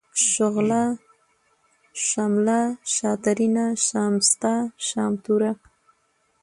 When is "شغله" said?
0.29-0.83